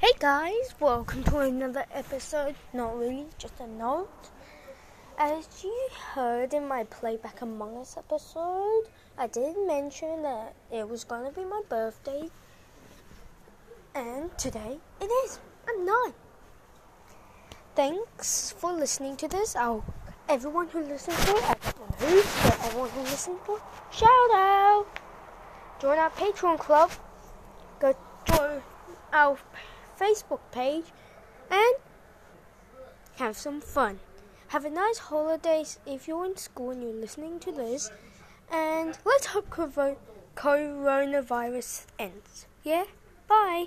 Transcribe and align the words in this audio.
Hey 0.00 0.12
guys, 0.20 0.76
welcome 0.78 1.24
to 1.24 1.40
another 1.40 1.84
episode. 1.92 2.54
Not 2.72 2.96
really, 2.96 3.26
just 3.36 3.58
a 3.58 3.66
note. 3.66 4.30
As 5.18 5.48
you 5.64 5.88
heard 6.14 6.54
in 6.54 6.68
my 6.68 6.84
Playback 6.84 7.42
Among 7.42 7.78
Us 7.78 7.96
episode, 7.96 8.84
I 9.18 9.26
did 9.26 9.56
mention 9.66 10.22
that 10.22 10.54
it 10.70 10.88
was 10.88 11.02
going 11.02 11.24
to 11.24 11.32
be 11.32 11.44
my 11.44 11.62
birthday. 11.68 12.30
And 13.96 14.30
today 14.38 14.78
it 15.00 15.10
is. 15.24 15.40
I'm 15.68 15.84
nine. 15.84 16.14
Thanks 17.74 18.54
for 18.56 18.72
listening 18.72 19.16
to 19.16 19.26
this. 19.26 19.56
I'll, 19.56 19.84
everyone 20.28 20.68
who 20.68 20.84
listens 20.84 21.24
to 21.24 21.32
it, 21.32 21.42
everyone 21.42 21.92
who, 21.98 22.22
but 22.44 22.58
everyone 22.66 22.90
who 22.90 23.00
listens 23.00 23.38
to 23.46 23.56
it, 23.56 23.62
shout 23.90 24.30
out. 24.32 24.86
Join 25.80 25.98
our 25.98 26.10
Patreon 26.10 26.60
club. 26.60 26.92
Go 27.80 27.96
join 28.26 28.62
our 29.12 29.36
Facebook 29.98 30.40
page 30.52 30.86
and 31.50 31.74
have 33.16 33.36
some 33.36 33.60
fun. 33.60 34.00
Have 34.48 34.64
a 34.64 34.70
nice 34.70 34.98
holidays 34.98 35.78
if 35.86 36.08
you're 36.08 36.24
in 36.24 36.36
school 36.36 36.70
and 36.70 36.82
you're 36.82 36.92
listening 36.92 37.38
to 37.40 37.52
this. 37.52 37.90
And 38.50 38.96
let's 39.04 39.26
hope 39.26 39.50
coronavirus 40.36 41.86
ends. 41.98 42.46
Yeah? 42.62 42.84
Bye. 43.26 43.66